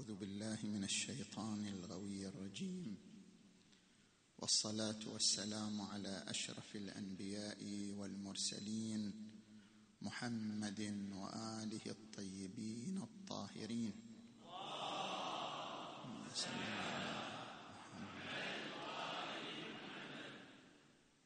أعوذ 0.00 0.16
بالله 0.16 0.58
من 0.64 0.84
الشيطان 0.84 1.66
الغوي 1.66 2.26
الرجيم. 2.28 2.96
والصلاة 4.38 4.98
والسلام 5.06 5.80
على 5.80 6.24
أشرف 6.28 6.76
الأنبياء 6.76 7.60
والمرسلين 7.92 9.12
محمد 10.02 10.80
وآله 11.12 11.84
الطيبين 11.86 13.02
الطاهرين. 13.02 13.92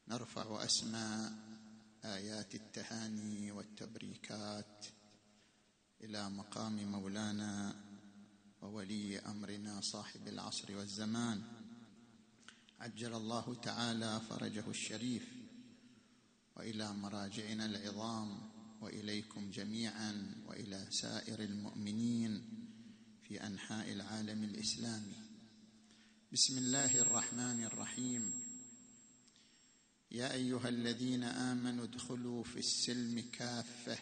نرفع 0.08 0.64
أسماء 0.64 1.32
آيات 2.04 2.54
التهاني 2.54 3.52
والتبريكات 3.52 4.86
إلى 6.00 6.30
مقام 6.30 6.92
مولانا 6.92 7.83
وولي 8.64 9.18
أمرنا 9.18 9.80
صاحب 9.80 10.28
العصر 10.28 10.76
والزمان. 10.76 11.42
عجل 12.80 13.14
الله 13.14 13.54
تعالى 13.54 14.20
فرجه 14.30 14.68
الشريف. 14.68 15.28
وإلى 16.56 16.92
مراجعنا 16.92 17.66
العظام 17.66 18.38
وإليكم 18.80 19.50
جميعا 19.50 20.34
وإلى 20.46 20.86
سائر 20.90 21.40
المؤمنين 21.40 22.42
في 23.28 23.46
أنحاء 23.46 23.92
العالم 23.92 24.44
الإسلامي. 24.44 25.16
بسم 26.32 26.58
الله 26.58 27.00
الرحمن 27.00 27.64
الرحيم. 27.64 28.32
يا 30.10 30.32
أيها 30.32 30.68
الذين 30.68 31.24
آمنوا 31.24 31.84
ادخلوا 31.84 32.44
في 32.44 32.58
السلم 32.58 33.20
كافة 33.32 33.98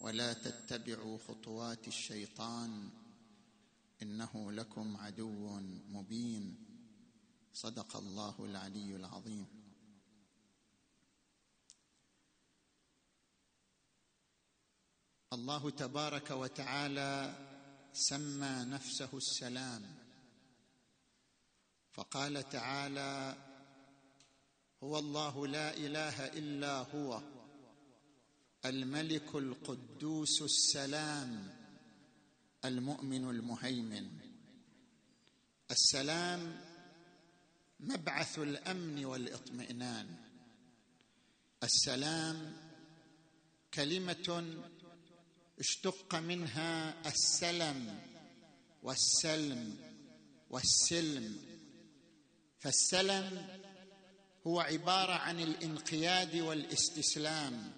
ولا 0.00 0.32
تتبعوا 0.32 1.18
خطوات 1.18 1.88
الشيطان 1.88 2.90
إنه 4.02 4.52
لكم 4.52 4.96
عدو 4.96 5.60
مبين. 5.88 6.58
صدق 7.52 7.96
الله 7.96 8.34
العلي 8.38 8.96
العظيم. 8.96 9.46
الله 15.32 15.70
تبارك 15.70 16.30
وتعالى 16.30 17.34
سمى 17.92 18.64
نفسه 18.64 19.16
السلام. 19.16 19.94
فقال 21.92 22.48
تعالى 22.48 23.36
هو 24.82 24.98
الله 24.98 25.46
لا 25.46 25.76
إله 25.76 26.26
إلا 26.26 26.78
هو 26.78 27.22
الملك 28.64 29.34
القدوس 29.34 30.42
السلام. 30.42 31.61
المؤمن 32.64 33.30
المهيمن. 33.30 34.08
السلام 35.70 36.60
مبعث 37.80 38.38
الأمن 38.38 39.04
والإطمئنان. 39.04 40.16
السلام 41.62 42.56
كلمة 43.74 44.58
اشتق 45.58 46.14
منها 46.14 46.94
السلم 47.08 48.00
والسلم 48.82 49.76
والسلم. 50.50 51.36
فالسلم 52.60 53.46
هو 54.46 54.60
عبارة 54.60 55.12
عن 55.12 55.40
الانقياد 55.40 56.36
والإستسلام. 56.36 57.72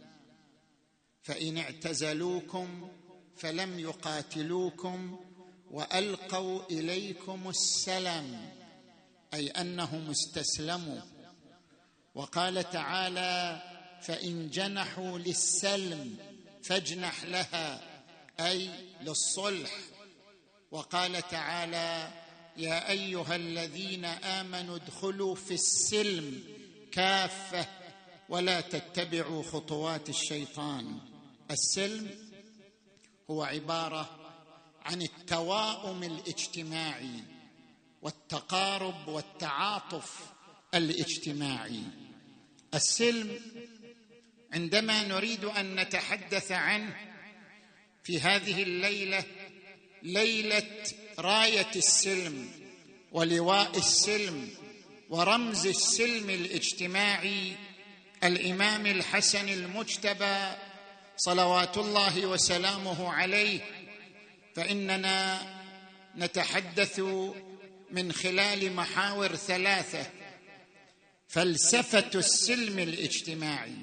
فإن 1.23 1.59
اعتزلوكم 1.59 2.91
فلم 3.37 3.79
يقاتلوكم 3.79 5.19
وألقوا 5.71 6.63
إليكم 6.71 7.49
السلم 7.49 8.51
أي 9.35 9.49
أنهم 9.49 10.11
استسلموا. 10.11 11.01
وقال 12.15 12.71
تعالى 12.71 13.63
فإن 14.03 14.51
جنحوا 14.51 15.19
للسلم 15.19 16.17
فاجنح 16.63 17.25
لها 17.25 17.81
أي 18.41 18.71
للصلح. 19.03 19.71
وقال 20.71 21.29
تعالى 21.29 22.13
يا 22.57 22.91
أيها 22.91 23.37
الذين 23.37 24.05
آمنوا 24.05 24.77
ادخلوا 24.77 25.35
في 25.35 25.55
السلم 25.55 26.43
كافة 26.93 27.67
ولا 28.29 28.61
تتبعوا 28.61 29.43
خطوات 29.43 30.09
الشيطان. 30.09 30.99
السلم 31.51 32.24
هو 33.31 33.43
عبارة 33.43 34.11
عن 34.85 35.03
التواؤم 35.03 36.03
الاجتماعي 36.03 37.23
والتقارب 38.03 39.09
والتعاطف 39.09 40.21
الاجتماعي. 40.75 41.83
السلم 42.75 43.41
عندما 44.53 45.03
نريد 45.03 45.45
أن 45.45 45.81
نتحدث 45.81 46.53
عنه 46.53 46.97
في 48.05 48.21
هذه 48.21 48.63
الليلة 48.63 49.25
ليلة 50.03 50.85
راية 51.19 51.71
السلم 51.77 52.49
ولواء 53.13 53.79
السلم 53.79 54.49
ورمز 55.11 55.67
السلم 55.67 56.31
الاجتماعي 56.31 57.57
الإمام 58.25 58.87
الحسن 58.87 59.49
المجتبى 59.49 60.55
صلوات 61.17 61.79
الله 61.79 62.27
وسلامه 62.27 63.13
عليه 63.13 63.61
فإننا 64.55 65.43
نتحدث 66.17 67.01
من 67.91 68.13
خلال 68.13 68.73
محاور 68.73 69.37
ثلاثة 69.37 70.11
فلسفة 71.29 72.11
السلم 72.15 72.79
الاجتماعي 72.79 73.77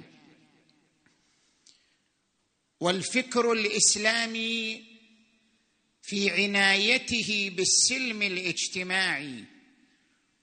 والفكر 2.79 3.51
الإسلامي 3.51 4.83
في 6.01 6.29
عنايته 6.29 7.51
بالسلم 7.55 8.21
الاجتماعي 8.21 9.43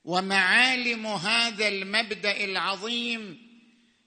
ومعالم 0.04 1.06
هذا 1.06 1.69
المبدأ 1.69 2.44
العظيم 2.44 3.48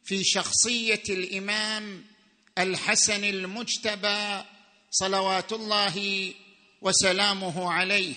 في 0.03 0.23
شخصية 0.23 1.03
الإمام 1.09 2.10
الحسن 2.57 3.23
المجتبى 3.23 4.43
صلوات 4.91 5.53
الله 5.53 6.33
وسلامه 6.81 7.71
عليه. 7.71 8.13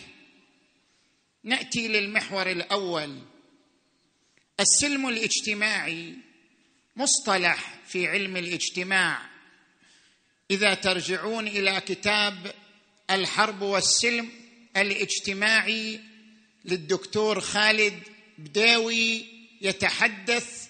نأتي 1.45 1.89
للمحور 1.89 2.51
الأول. 2.51 3.19
السلم 4.61 5.09
الاجتماعي 5.09 6.15
مصطلح 6.97 7.75
في 7.87 8.07
علم 8.07 8.37
الاجتماع. 8.37 9.31
إذا 10.51 10.75
ترجعون 10.75 11.49
إلى 11.49 11.81
كتاب 11.81 12.55
الحرب 13.11 13.63
والسلم 13.63 14.31
الاجتماعي 14.77 16.01
للدكتور 16.65 17.41
خالد 17.41 18.03
بداوي 18.39 19.25
يتحدث 19.61 20.69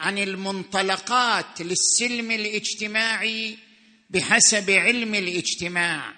عن 0.00 0.18
المنطلقات 0.18 1.62
للسلم 1.62 2.30
الاجتماعي 2.30 3.58
بحسب 4.10 4.70
علم 4.70 5.14
الاجتماع. 5.14 6.14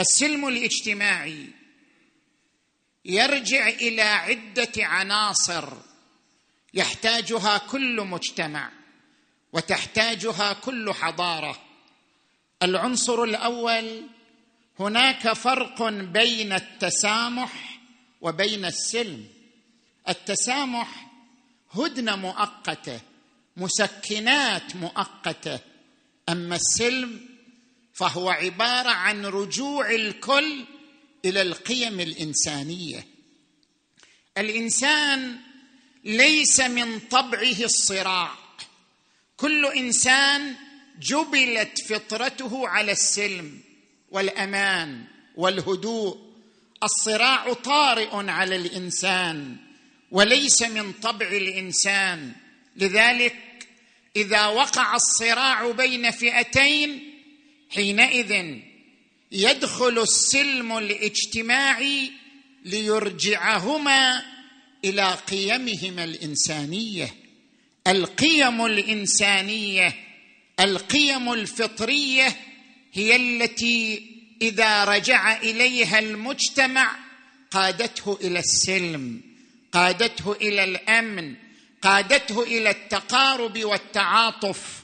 السلم 0.00 0.48
الاجتماعي 0.48 1.46
يرجع 3.04 3.68
إلى 3.68 4.02
عدة 4.02 4.72
عناصر 4.78 5.72
يحتاجها 6.74 7.58
كل 7.58 8.00
مجتمع 8.00 8.70
وتحتاجها 9.52 10.52
كل 10.52 10.92
حضارة. 10.92 11.62
العنصر 12.62 13.22
الأول 13.22 14.02
هناك 14.80 15.32
فرق 15.32 15.88
بين 15.88 16.52
التسامح 16.52 17.80
وبين 18.20 18.64
السلم. 18.64 19.26
التسامح 20.08 21.07
هدنة 21.70 22.16
مؤقتة 22.16 23.00
مسكنات 23.58 24.76
مؤقتة. 24.76 25.60
أما 26.28 26.56
السلم 26.56 27.20
فهو 27.94 28.30
عبارة 28.30 28.88
عن 28.88 29.26
رجوع 29.26 29.90
الكل 29.90 30.64
إلى 31.24 31.42
القيم 31.42 32.00
الإنسانية. 32.00 33.06
الإنسان 34.38 35.36
ليس 36.04 36.60
من 36.60 36.98
طبعه 36.98 37.64
الصراع. 37.64 38.34
كل 39.36 39.66
إنسان 39.66 40.54
جبلت 41.00 41.80
فطرته 41.88 42.68
على 42.68 42.92
السلم 42.92 43.60
والأمان 44.10 45.04
والهدوء. 45.36 46.28
الصراع 46.82 47.52
طارئ 47.52 48.30
على 48.30 48.56
الإنسان. 48.56 49.67
وليس 50.10 50.62
من 50.62 50.92
طبع 50.92 51.26
الإنسان. 51.26 52.32
لذلك 52.76 53.36
إذا 54.16 54.46
وقع 54.46 54.96
الصراع 54.96 55.70
بين 55.70 56.10
فئتين 56.10 57.14
حينئذ 57.70 58.58
يدخل 59.32 59.98
السلم 59.98 60.78
الاجتماعي 60.78 62.12
ليرجعهما 62.64 64.22
إلى 64.84 65.14
قيمهما 65.14 66.04
الإنسانية. 66.04 67.14
القيم 67.86 68.66
الإنسانية 68.66 69.94
القيم 70.60 71.32
الفطرية 71.32 72.36
هي 72.92 73.16
التي 73.16 74.10
إذا 74.42 74.84
رجع 74.84 75.36
إليها 75.36 75.98
المجتمع 75.98 76.96
قادته 77.50 78.18
إلى 78.22 78.38
السلم. 78.38 79.27
قادته 79.72 80.32
إلى 80.32 80.64
الأمن 80.64 81.34
قادته 81.82 82.42
إلى 82.42 82.70
التقارب 82.70 83.64
والتعاطف. 83.64 84.82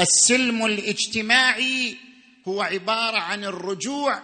السلم 0.00 0.66
الاجتماعي 0.66 1.96
هو 2.48 2.62
عبارة 2.62 3.18
عن 3.18 3.44
الرجوع 3.44 4.22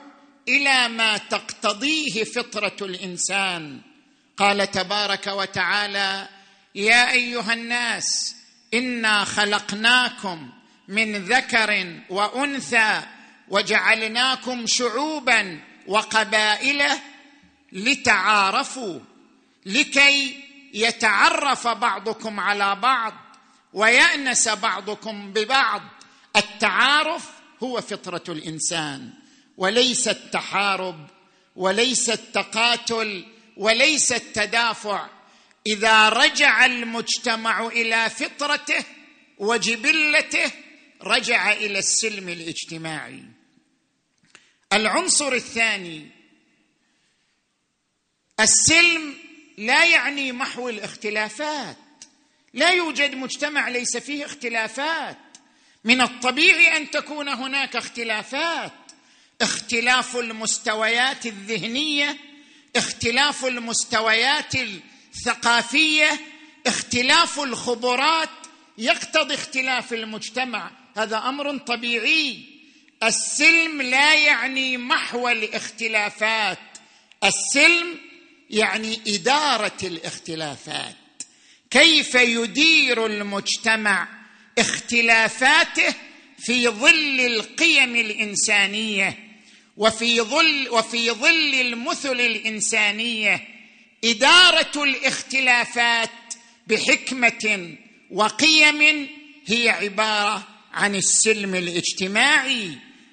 إلى 0.49 0.89
ما 0.89 1.19
تقتضيه 1.19 2.25
فطرة 2.25 2.77
الإنسان. 2.83 3.81
قال 4.37 4.71
تبارك 4.71 5.27
وتعالى 5.27 6.29
يا 6.75 7.13
أيها 7.13 7.53
الناس 7.53 8.37
إنا 8.75 9.25
خلقناكم 9.25 10.53
من 10.89 11.25
ذكر 11.25 12.01
وأنثى 12.11 13.03
وجعلناكم 13.49 14.65
شعوبا 14.67 15.61
وقبائل 15.87 16.83
لتعارفوا 17.73 19.01
لكي 19.67 20.45
يتعرف 20.75 21.69
بعضكم 21.69 22.41
على 22.41 22.75
بعض 22.75 23.15
ويأنس 23.73 24.49
بعضكم 24.49 25.33
ببعض. 25.33 25.83
التعارف 26.37 27.31
هو 27.63 27.81
فطرة 27.81 28.25
الإنسان 28.29 29.13
وليس 29.57 30.09
التحارب 30.09 31.07
وليس 31.57 32.11
التقاتل 32.11 33.27
وليس 33.57 34.13
التدافع. 34.13 35.09
إذا 35.67 36.09
رجع 36.09 36.67
المجتمع 36.67 37.67
إلى 37.67 38.11
فطرته 38.11 38.85
وجبلته 39.39 40.53
رجع 41.03 41.53
إلى 41.53 41.79
السلم 41.79 42.29
الاجتماعي. 42.29 43.25
العنصر 44.73 45.33
الثاني 45.33 46.11
السلم 48.41 49.15
لا 49.59 49.85
يعني 49.85 50.33
محو 50.33 50.69
الاختلافات. 50.69 51.77
لا 52.55 52.71
يوجد 52.71 53.15
مجتمع 53.15 53.69
ليس 53.69 53.97
فيه 53.97 54.25
اختلافات. 54.25 55.17
من 55.85 56.01
الطبيعي 56.01 56.77
أن 56.77 56.91
تكون 56.91 57.29
هناك 57.29 57.77
اختلافات. 57.77 58.73
اختلاف 59.41 60.17
المستويات 60.17 61.27
الذهنية 61.27 62.17
اختلاف 62.77 63.45
المستويات 63.45 64.55
الثقافية 64.55 66.21
اختلاف 66.67 67.41
الخبرات. 67.41 68.31
يقتضي 68.79 69.35
اختلاف 69.35 69.93
المجتمع. 69.93 70.71
هذا 70.97 71.19
أمر 71.19 71.57
طبيعي. 71.57 72.45
السلم 73.03 73.83
لا 73.83 74.15
يعني 74.15 74.77
محو 74.77 75.29
الاختلافات. 75.29 76.59
السلم 77.25 78.08
يعني 78.51 79.01
إدارة 79.07 79.77
الاختلافات. 79.83 80.95
كيف 81.71 82.15
يدير 82.15 83.07
المجتمع 83.07 84.09
اختلافاته 84.59 85.95
في 86.39 86.69
ظل 86.69 87.21
القيم 87.21 87.97
الإنسانية 87.97 89.19
وفي 89.77 90.21
ظل 90.21 90.69
وفي 90.71 91.11
ظل 91.11 91.55
المثل 91.55 92.21
الإنسانية؟ 92.21 93.49
إدارة 94.05 94.85
الاختلافات 94.85 96.11
بحكمة 96.67 97.77
وقيم 98.11 99.09
هي 99.47 99.69
عبارة 99.69 100.49
عن 100.73 100.95
السلم 100.95 101.55
الاجتماعي 101.55 102.71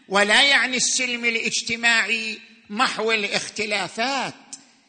ولا 0.09 0.41
يعني 0.41 0.77
السلم 0.77 1.25
الاجتماعي 1.25 2.39
محو 2.69 3.11
الاختلافات. 3.11 4.33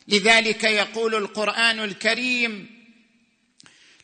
لذلك 0.09 0.65
يقول 0.65 1.15
القرآن 1.15 1.81
الكريم 1.81 2.77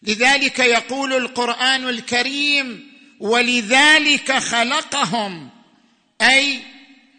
لذلك 0.02 0.58
يقول 0.58 1.12
القرآن 1.12 1.88
الكريم 1.88 2.93
ولذلك 3.20 4.32
خلقهم 4.32 5.50
أي 6.22 6.58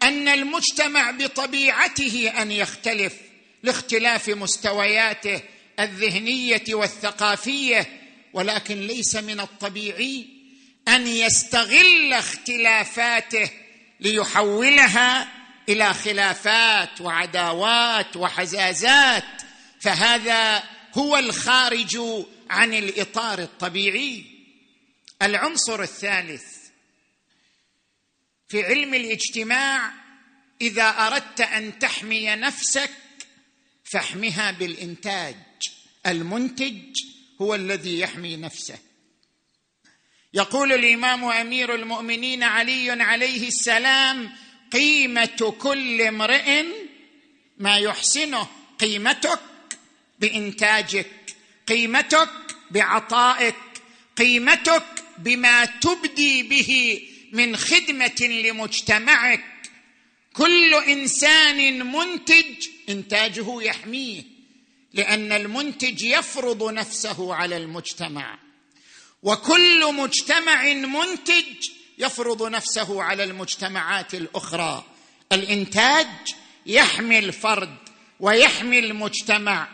أن 0.02 0.28
المجتمع 0.28 1.10
بطبيعته 1.10 2.32
أن 2.42 2.50
يختلف 2.50 3.14
لاختلاف 3.62 4.28
مستوياته 4.28 5.40
الذهنية 5.80 6.64
والثقافية 6.68 8.00
ولكن 8.32 8.80
ليس 8.80 9.16
من 9.16 9.40
الطبيعي 9.40 10.26
أن 10.88 11.06
يستغل 11.06 12.12
اختلافاته 12.12 13.50
ليحولها 14.00 15.43
إلى 15.68 15.94
خلافات 15.94 17.00
وعداوات 17.00 18.16
وحزازات 18.16 19.42
فهذا 19.80 20.62
هو 20.94 21.16
الخارج 21.16 21.98
عن 22.50 22.74
الإطار 22.74 23.38
الطبيعي. 23.38 24.24
العنصر 25.22 25.82
الثالث 25.82 26.44
في 28.48 28.64
علم 28.64 28.94
الاجتماع 28.94 29.92
إذا 30.60 30.88
أردت 30.88 31.40
أن 31.40 31.78
تحمي 31.78 32.36
نفسك 32.36 32.90
فاحمها 33.84 34.50
بالإنتاج. 34.50 35.36
المنتج 36.06 36.96
هو 37.40 37.54
الذي 37.54 38.00
يحمي 38.00 38.36
نفسه. 38.36 38.78
يقول 40.34 40.72
الإمام 40.72 41.24
أمير 41.24 41.74
المؤمنين 41.74 42.42
علي 42.42 42.90
عليه 42.90 43.48
السلام 43.48 44.32
قيمة 44.74 45.54
كل 45.58 46.02
امرئ 46.02 46.64
ما 47.58 47.76
يحسنه 47.78 48.48
قيمتك 48.78 49.40
بإنتاجك 50.20 51.36
قيمتك 51.68 52.30
بعطائك 52.70 53.54
قيمتك 54.16 54.86
بما 55.18 55.64
تبدي 55.64 56.42
به 56.42 57.00
من 57.32 57.56
خدمة 57.56 58.20
لمجتمعك. 58.20 59.44
كل 60.32 60.74
إنسان 60.74 61.92
منتج 61.92 62.68
إنتاجه 62.88 63.62
يحميه 63.62 64.22
لأن 64.92 65.32
المنتج 65.32 66.02
يفرض 66.02 66.72
نفسه 66.72 67.34
على 67.34 67.56
المجتمع. 67.56 68.38
وكل 69.22 69.94
مجتمع 69.94 70.72
منتج 70.72 71.68
يفرض 71.98 72.42
نفسه 72.42 73.02
على 73.02 73.24
المجتمعات 73.24 74.14
الأخرى. 74.14 74.84
الإنتاج 75.32 76.06
يحمي 76.66 77.18
الفرد 77.18 77.76
ويحمي 78.20 78.78
المجتمع. 78.78 79.68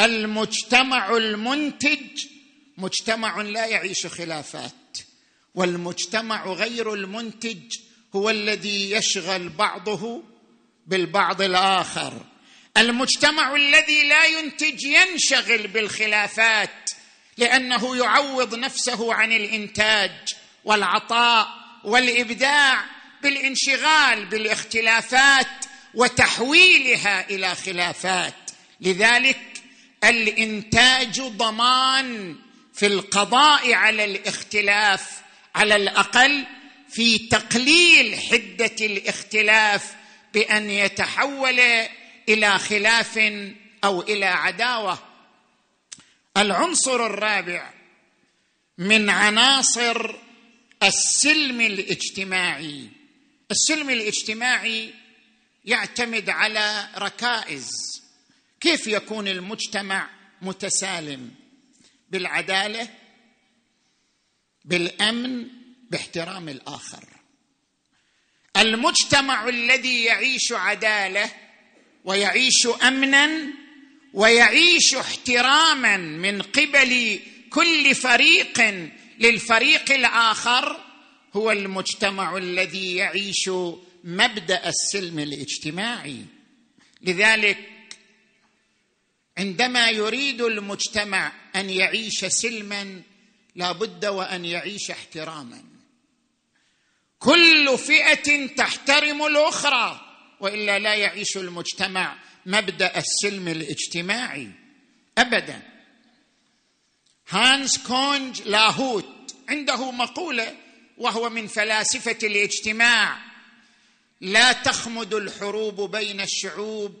المجتمع 0.00 1.16
المنتج 1.16 2.26
مجتمع 2.78 3.42
لا 3.42 3.66
يعيش 3.66 4.06
خلافات 4.06 4.98
والمجتمع 5.54 6.46
غير 6.46 6.94
المنتج 6.94 7.76
هو 8.14 8.30
الذي 8.30 8.90
يشغل 8.90 9.48
بعضه 9.48 10.22
بالبعض 10.86 11.42
الآخر. 11.42 12.12
المجتمع 12.76 13.54
الذي 13.54 14.08
لا 14.08 14.24
ينتج 14.24 14.82
ينشغل 14.84 15.66
بالخلافات 15.68 16.90
لأنه 17.36 17.96
يعوض 17.96 18.54
نفسه 18.54 19.14
عن 19.14 19.32
الإنتاج 19.32 20.34
والعطاء. 20.64 21.63
والإبداع 21.84 22.84
بالانشغال 23.22 24.26
بالاختلافات 24.26 25.46
وتحويلها 25.94 27.30
إلى 27.30 27.54
خلافات. 27.54 28.34
لذلك 28.80 29.40
الإنتاج 30.04 31.20
ضمان 31.20 32.36
في 32.74 32.86
القضاء 32.86 33.72
على 33.72 34.04
الاختلاف 34.04 35.10
على 35.54 35.76
الأقل 35.76 36.46
في 36.90 37.18
تقليل 37.18 38.20
حدة 38.20 38.76
الاختلاف 38.80 39.94
بأن 40.34 40.70
يتحول 40.70 41.60
إلى 42.28 42.58
خلاف 42.58 43.18
أو 43.84 44.02
إلى 44.02 44.26
عداوة. 44.26 44.98
العنصر 46.36 47.06
الرابع 47.06 47.70
من 48.78 49.10
عناصر 49.10 50.16
السلم 50.84 51.60
الاجتماعي. 51.60 52.88
السلم 53.50 53.90
الاجتماعي 53.90 54.94
يعتمد 55.64 56.30
على 56.30 56.88
ركائز. 56.98 57.68
كيف 58.60 58.86
يكون 58.86 59.28
المجتمع 59.28 60.10
متسالم؟ 60.42 61.30
بالعدالة 62.10 62.88
بالأمن 64.64 65.48
باحترام 65.90 66.48
الآخر. 66.48 67.04
المجتمع 68.56 69.48
الذي 69.48 70.04
يعيش 70.04 70.52
عدالة 70.52 71.30
ويعيش 72.04 72.66
امنا 72.82 73.52
ويعيش 74.12 74.94
احتراما 74.94 75.96
من 75.96 76.42
قبل 76.42 77.20
كل 77.50 77.94
فريق 77.94 78.60
للفريق 79.24 79.92
الآخر 79.92 80.80
هو 81.34 81.50
المجتمع 81.50 82.36
الذي 82.36 82.96
يعيش 82.96 83.50
مبدأ 84.04 84.68
السلم 84.68 85.18
الاجتماعي. 85.18 86.24
لذلك 87.02 87.58
عندما 89.38 89.88
يريد 89.88 90.42
المجتمع 90.42 91.32
أن 91.56 91.70
يعيش 91.70 92.24
سلما 92.24 93.02
لا 93.54 93.72
بد 93.72 94.06
وأن 94.06 94.44
يعيش 94.44 94.90
احتراما. 94.90 95.64
كل 97.18 97.78
فئة 97.78 98.46
تحترم 98.46 99.26
الأخرى 99.26 100.00
وإلا 100.40 100.78
لا 100.78 100.94
يعيش 100.94 101.36
المجتمع 101.36 102.16
مبدأ 102.46 102.98
السلم 102.98 103.48
الاجتماعي. 103.48 104.50
ابدا. 105.18 105.62
هانس 107.28 107.78
كونج 107.78 108.42
لاهوت 108.42 109.13
عنده 109.48 109.90
مقولة 109.90 110.56
وهو 110.98 111.30
من 111.30 111.46
فلاسفة 111.46 112.18
الاجتماع. 112.22 113.18
لا 114.20 114.52
تخمد 114.52 115.14
الحروب 115.14 115.96
بين 115.96 116.20
الشعوب 116.20 116.94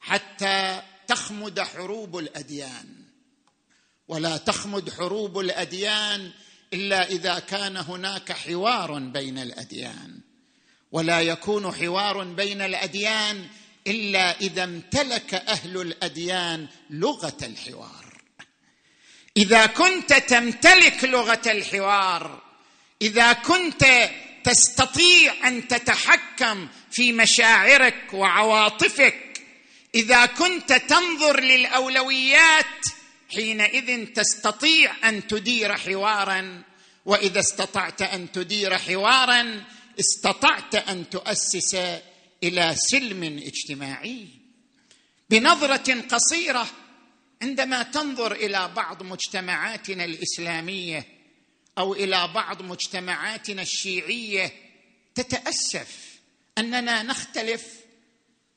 حتى 0.00 0.82
تخمد 1.06 1.60
حروب 1.60 2.18
الأديان. 2.18 3.04
ولا 4.08 4.36
تخمد 4.36 4.90
حروب 4.90 5.38
الأديان 5.38 6.30
إلا 6.72 7.08
إذا 7.08 7.38
كان 7.38 7.76
هناك 7.76 8.32
حوار 8.32 8.98
بين 8.98 9.38
الأديان. 9.38 10.20
ولا 10.92 11.20
يكون 11.20 11.72
حوار 11.72 12.24
بين 12.24 12.60
الأديان 12.60 13.46
إلا 13.86 14.40
إذا 14.40 14.64
امتلك 14.64 15.34
أهل 15.34 15.80
الأديان 15.80 16.66
لغة 16.90 17.36
الحوار. 17.42 18.03
إذا 19.36 19.66
كنت 19.66 20.12
تمتلك 20.12 21.04
لغة 21.04 21.42
الحوار 21.46 22.42
إذا 23.02 23.32
كنت 23.32 24.10
تستطيع 24.44 25.48
أن 25.48 25.68
تتحكم 25.68 26.68
في 26.90 27.12
مشاعرك 27.12 28.14
وعواطفك 28.14 29.40
إذا 29.94 30.26
كنت 30.26 30.72
تنظر 30.72 31.40
للأولويات 31.40 32.86
حينئذ 33.34 34.06
تستطيع 34.06 35.08
أن 35.08 35.26
تدير 35.26 35.76
حوارا 35.76 36.62
وإذا 37.04 37.40
استطعت 37.40 38.02
أن 38.02 38.32
تدير 38.32 38.78
حوارا 38.78 39.64
استطعت 40.00 40.74
أن 40.74 41.10
تؤسس 41.10 41.76
إلى 42.42 42.74
سلم 42.76 43.22
اجتماعي. 43.46 44.26
بنظرة 45.30 46.00
قصيرة 46.00 46.66
عندما 47.44 47.82
تنظر 47.82 48.32
إلى 48.32 48.70
بعض 48.76 49.02
مجتمعاتنا 49.02 50.04
الإسلامية 50.04 51.06
أو 51.78 51.94
إلى 51.94 52.28
بعض 52.34 52.62
مجتمعاتنا 52.62 53.62
الشيعية 53.62 54.52
تتأسف 55.14 56.20
أننا 56.58 57.02
نختلف 57.02 57.66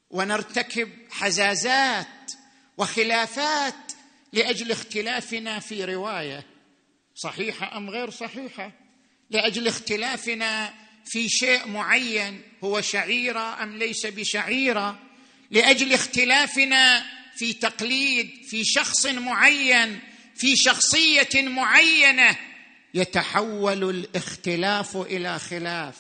ونرتكب 0.10 0.90
حزازات 1.12 2.32
وخلافات 2.78 3.92
لأجل 4.34 4.72
اختلافنا 4.72 5.60
في 5.60 5.86
رواية. 5.86 6.46
صحيحة 7.16 7.78
أم 7.78 7.90
غير 7.90 8.10
صحيحة؟ 8.10 8.72
لأجل 9.30 9.68
اختلافنا 9.68 10.74
في 11.06 11.30
شيء 11.30 11.68
معين 11.68 12.42
هو 12.64 12.82
شعيرة 12.82 13.64
أم 13.64 13.78
ليس 13.78 14.06
بشعيرة؟ 14.06 15.00
لأجل 15.52 15.94
اختلافنا 15.94 17.17
في 17.38 17.54
تقليد 17.54 18.30
في 18.50 18.64
شخص 18.64 19.06
معين 19.06 20.00
في 20.36 20.56
شخصية 20.56 21.30
معينة. 21.42 22.38
يتحول 22.94 23.90
الاختلاف 23.90 24.98
إلى 24.98 25.40
خلاف 25.40 25.96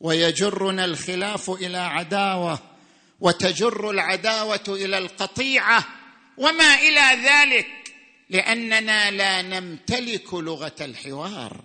ويجرنا 0.00 0.84
الخلاف 0.84 1.50
إلى 1.50 1.78
عداوة 1.78 2.58
وتجر 3.20 3.90
العداوة 3.90 4.64
إلى 4.68 4.98
القطيعة 4.98 5.86
وما 6.36 6.74
إلى 6.74 7.28
ذلك 7.28 7.66
لأننا 8.30 9.10
لا 9.10 9.42
نمتلك 9.42 10.34
لغة 10.34 10.76
الحوار. 10.80 11.64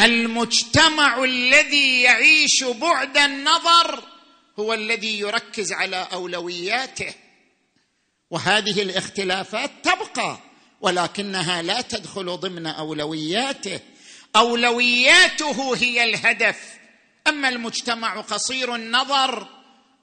المجتمع 0.00 1.24
الذي 1.24 2.02
يعيش 2.02 2.64
بعد 2.64 3.18
النظر 3.18 4.04
هو 4.58 4.74
الذي 4.74 5.18
يركز 5.18 5.72
على 5.72 6.08
أولوياته. 6.12 7.14
وهذه 8.34 8.82
الاختلافات 8.82 9.70
تبقى 9.82 10.38
ولكنها 10.80 11.62
لا 11.62 11.80
تدخل 11.80 12.36
ضمن 12.36 12.66
أولوياته. 12.66 13.80
أولوياته 14.36 15.76
هي 15.76 16.04
الهدف. 16.04 16.58
أما 17.26 17.48
المجتمع 17.48 18.20
قصير 18.20 18.74
النظر 18.74 19.48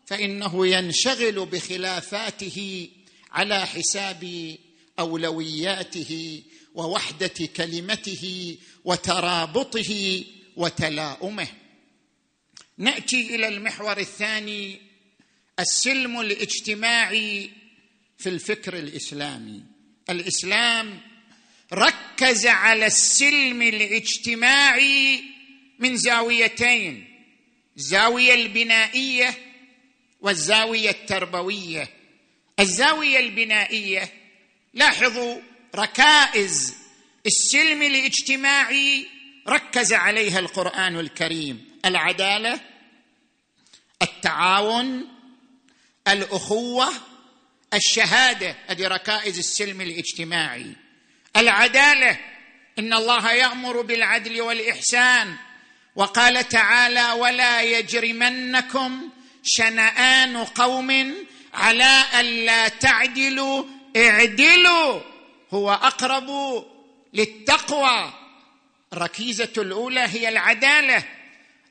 فإنه 0.05 0.67
ينشغل 0.67 1.45
بخلافاته 1.45 2.89
على 3.31 3.65
حساب 3.67 4.55
أولوياته 4.99 6.43
ووحدة 6.75 7.49
كلمته 7.55 8.57
وترابطه 8.85 10.23
وتلاؤمه. 10.55 11.47
نأتي 12.77 13.35
إلى 13.35 13.47
المحور 13.47 13.97
الثاني 13.97 14.81
السلم 15.59 16.19
الاجتماعي 16.19 17.60
في 18.21 18.29
الفكر 18.29 18.73
الإسلامي. 18.77 19.63
الإسلام 20.09 21.01
ركز 21.73 22.47
على 22.47 22.85
السلم 22.85 23.61
الاجتماعي 23.61 25.23
من 25.79 25.97
زاويتين 25.97 27.07
الزاوية 27.77 28.33
البنائية 28.33 29.37
والزاوية 30.21 30.89
التربوية. 30.89 31.89
الزاوية 32.59 33.19
البنائية 33.19 34.13
لاحظوا 34.73 35.41
ركائز 35.75 36.75
السلم 37.25 37.81
الاجتماعي 37.81 39.07
ركز 39.47 39.93
عليها 39.93 40.39
القرآن 40.39 40.99
الكريم. 40.99 41.79
العدالة 41.85 42.59
التعاون 44.01 45.07
الأخوة 46.07 47.10
الشهادة 47.73 48.55
هذه 48.67 48.87
ركائز 48.87 49.37
السلم 49.37 49.81
الاجتماعي. 49.81 50.75
العدالة 51.37 52.19
إن 52.79 52.93
الله 52.93 53.31
يأمر 53.31 53.81
بالعدل 53.81 54.41
والإحسان 54.41 55.35
وقال 55.95 56.47
تعالى 56.47 57.11
ولا 57.11 57.61
يجرمنكم 57.61 59.09
شنآن 59.43 60.37
قوم 60.37 61.15
على 61.53 62.03
ألا 62.19 62.67
تعدلوا 62.67 63.65
اعدلوا 63.97 65.01
هو 65.51 65.71
أقرب 65.71 66.65
للتقوى. 67.13 68.13
الركيزة 68.93 69.53
الأولى 69.57 70.01
هي 70.01 70.29
العدالة. 70.29 71.03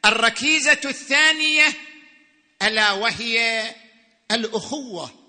الركيزة 0.04 0.80
الثانية 0.84 1.66
ألا 2.62 2.92
وهي 2.92 3.62
الأخوة. 4.30 5.19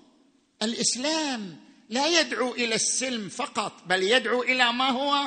الإسلام 0.62 1.56
لا 1.90 2.20
يدعو 2.20 2.54
إلى 2.54 2.74
السلم 2.74 3.28
فقط 3.28 3.72
بل 3.86 4.02
يدعو 4.02 4.42
إلى 4.42 4.72
ما 4.72 4.88
هو 4.88 5.24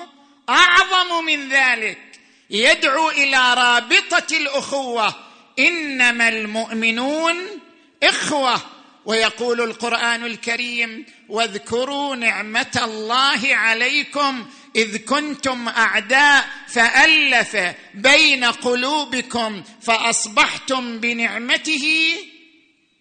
أعظم 0.49 1.25
من 1.25 1.49
ذلك. 1.49 2.19
يدعو 2.49 3.09
إلى 3.09 3.53
رابطة 3.53 4.37
الأخوة. 4.37 5.15
إنما 5.59 6.29
المؤمنون 6.29 7.35
إخوة. 8.03 8.61
ويقول 9.05 9.61
القرآن 9.61 10.25
الكريم 10.25 11.05
واذكروا 11.29 12.15
نعمة 12.15 12.81
الله 12.83 13.55
عليكم 13.55 14.45
إذ 14.75 14.97
كنتم 14.97 15.69
أعداء 15.69 16.49
فألف 16.67 17.57
بين 17.93 18.43
قلوبكم 18.43 19.63
فأصبحتم 19.81 20.99
بنعمته 20.99 22.15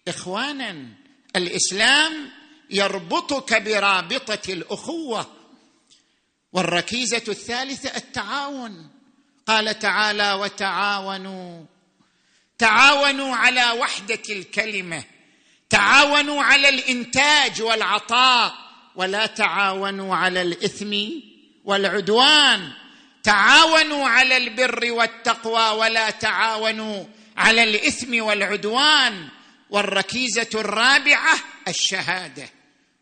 إخوانا. 0.07 1.04
الإسلام 1.35 2.29
يربطك 2.69 3.61
برابطة 3.61 4.53
الأخوة. 4.53 5.31
والركيزة 6.53 7.23
الثالثة 7.27 7.97
التعاون. 7.97 8.89
قال 9.47 9.79
تعالى 9.79 10.33
وتعاونوا. 10.33 11.65
تعاونوا 12.57 13.35
على 13.35 13.71
وحدة 13.71 14.21
الكلمة. 14.29 15.03
تعاونوا 15.69 16.43
على 16.43 16.69
الإنتاج 16.69 17.61
والعطاء. 17.61 18.53
ولا 18.95 19.25
تعاونوا 19.25 20.15
على 20.15 20.41
الإثم 20.41 20.95
والعدوان. 21.65 22.71
تعاونوا 23.23 24.07
على 24.07 24.37
البر 24.37 24.91
والتقوى. 24.91 25.69
ولا 25.69 26.09
تعاونوا 26.09 27.05
على 27.37 27.63
الإثم 27.63 28.23
والعدوان. 28.23 29.27
والركيزة 29.69 30.49
الرابعة 30.55 31.33
الشهادة. 31.67 32.49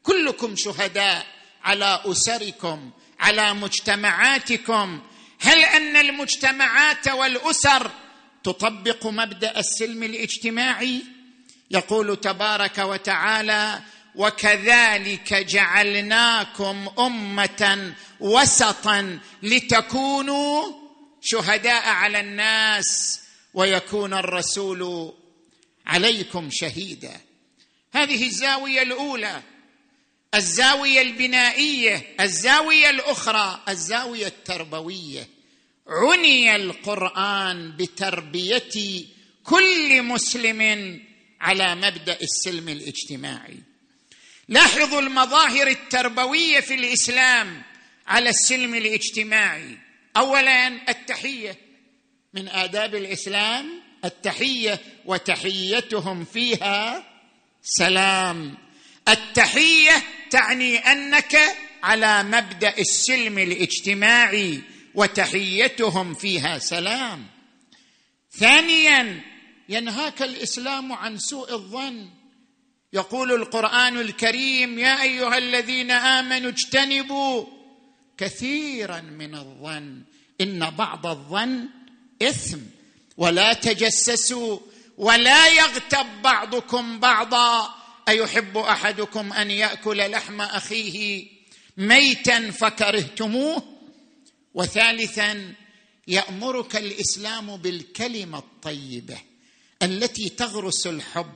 كلكم 0.03 0.55
شهداء 0.55 1.25
على 1.63 2.01
أسركم 2.05 2.91
على 3.20 3.53
مجتمعاتكم. 3.53 5.01
هل 5.39 5.60
أن 5.60 5.96
المجتمعات 5.98 7.08
والأسر 7.08 7.91
تطبق 8.43 9.08
مبدأ 9.08 9.60
السلم 9.60 10.03
الاجتماعي؟ 10.03 11.03
يقول 11.72 12.17
تبارك 12.17 12.77
وتعالى 12.77 13.82
وكذلك 14.15 15.34
جعلناكم 15.34 16.89
أمة 17.00 17.93
وسطا 18.20 19.20
لتكونوا 19.43 20.63
شهداء 21.22 21.89
على 21.89 22.20
الناس 22.20 23.20
ويكون 23.53 24.13
الرسول 24.13 25.13
عليكم 25.85 26.49
شهيدا. 26.51 27.21
هذه 27.93 28.25
الزاوية 28.25 28.81
الأولى 28.81 29.41
الزاوية 30.35 31.01
البنائية 31.01 32.15
الزاوية 32.19 32.89
الأخرى 32.89 33.63
الزاوية 33.69 34.27
التربوية. 34.27 35.27
عني 35.87 36.55
القرآن 36.55 37.77
بتربية 37.77 39.03
كل 39.43 40.03
مسلم 40.03 41.01
على 41.41 41.75
مبدأ 41.75 42.17
السلم 42.21 42.69
الاجتماعي. 42.69 43.57
لاحظوا 44.47 45.01
المظاهر 45.01 45.67
التربوية 45.67 46.59
في 46.59 46.73
الإسلام 46.73 47.61
على 48.07 48.29
السلم 48.29 48.75
الاجتماعي. 48.75 49.77
اولا 50.17 50.89
التحية 50.89 51.57
من 52.33 52.47
آداب 52.47 52.95
الإسلام 52.95 53.82
التحية 54.05 54.79
وتحيتهم 55.05 56.25
فيها 56.25 57.03
سلام. 57.63 58.57
التحية 59.07 60.03
تعني 60.29 60.77
أنك 60.77 61.38
على 61.83 62.24
مبدأ 62.24 62.77
السلم 62.77 63.38
الاجتماعي 63.39 64.62
وتحيتهم 64.95 66.13
فيها 66.13 66.60
سلام. 66.60 67.27
ثانيا 68.31 69.22
ينهاك 69.69 70.22
الإسلام 70.22 70.93
عن 70.93 71.17
سوء 71.17 71.53
الظن. 71.53 72.10
يقول 72.93 73.31
القرآن 73.31 73.98
الكريم 73.98 74.79
يا 74.79 75.01
أيها 75.01 75.38
الذين 75.38 75.91
آمنوا 75.91 76.50
اجتنبوا 76.50 77.45
كثيرا 78.17 79.01
من 79.01 79.36
الظن. 79.36 80.01
إن 80.41 80.69
بعض 80.69 81.07
الظن 81.07 81.69
إثم. 82.22 82.60
ولا 83.17 83.53
تجسسوا 83.53 84.60
ولا 84.98 85.48
يغتب 85.48 86.22
بعضكم 86.22 87.00
بعضا. 87.00 87.75
أيحب 88.10 88.58
أحدكم 88.58 89.34
أن 89.34 89.51
يأكل 89.51 89.98
لحم 90.12 90.41
أخيه 90.41 91.25
ميتا 91.77 92.51
فكرهتموه؟ 92.51 93.63
وثالثا 94.53 95.53
يأمرك 96.08 96.75
الإسلام 96.75 97.55
بالكلمة 97.58 98.38
الطيبة 98.38 99.17
التي 99.84 100.29
تغرس 100.29 100.88
الحب 100.88 101.32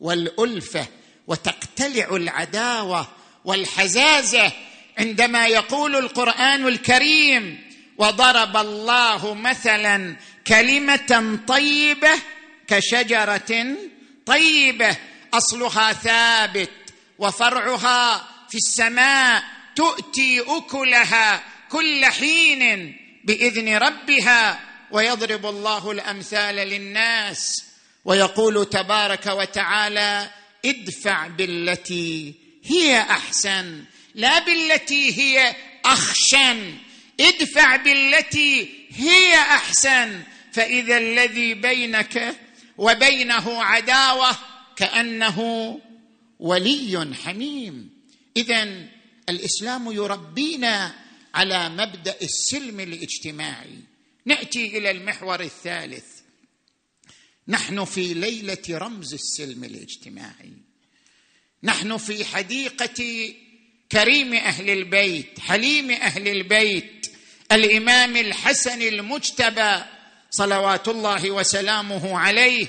والألفة 0.00 0.86
وتقتلع 1.26 2.16
العداوة 2.16 3.08
والحزازة 3.44 4.52
عندما 4.98 5.46
يقول 5.46 5.96
القرآن 5.96 6.68
الكريم 6.68 7.73
وضرب 7.98 8.56
الله 8.56 9.34
مثلا 9.34 10.16
كلمة 10.46 11.38
طيبة 11.46 12.12
كشجرة 12.66 13.76
طيبة 14.26 14.96
أصلها 15.34 15.92
ثابت 15.92 16.70
وفرعها 17.18 18.16
في 18.50 18.54
السماء 18.54 19.42
تؤتي 19.76 20.40
أكلها 20.40 21.42
كل 21.70 22.04
حين 22.04 22.96
بإذن 23.24 23.76
ربها 23.76 24.60
ويضرب 24.90 25.46
الله 25.46 25.90
الأمثال 25.90 26.54
للناس 26.54 27.64
ويقول 28.04 28.70
تبارك 28.70 29.26
وتعالى 29.26 30.30
ادفع 30.64 31.26
بالتي 31.26 32.34
هي 32.64 33.00
أحسن 33.00 33.84
لا 34.14 34.38
بالتي 34.38 35.18
هي 35.18 35.56
أخشن. 35.84 36.74
ادفع 37.20 37.76
بالتي 37.76 38.68
هي 38.90 39.34
أحسن 39.34 40.22
فإذا 40.52 40.98
الذي 40.98 41.54
بينك 41.54 42.36
وبينه 42.78 43.62
عداوة 43.62 44.36
كأنه 44.76 45.40
ولي 46.38 47.14
حميم. 47.24 47.90
اذا 48.36 48.88
الإسلام 49.28 49.92
يربينا 49.92 50.94
على 51.34 51.68
مبدأ 51.68 52.16
السلم 52.22 52.80
الاجتماعي. 52.80 53.78
نأتي 54.24 54.78
إلى 54.78 54.90
المحور 54.90 55.40
الثالث. 55.40 56.06
نحن 57.48 57.84
في 57.84 58.14
ليلة 58.14 58.62
رمز 58.70 59.14
السلم 59.14 59.64
الاجتماعي. 59.64 60.52
نحن 61.62 61.96
في 61.96 62.24
حديقة 62.24 63.34
كريم 63.94 64.34
أهل 64.34 64.70
البيت 64.70 65.40
حليم 65.40 65.90
أهل 65.90 66.28
البيت 66.28 67.06
الإمام 67.52 68.16
الحسن 68.16 68.82
المجتبى 68.82 69.82
صلوات 70.30 70.88
الله 70.88 71.30
وسلامه 71.30 72.18
عليه 72.18 72.66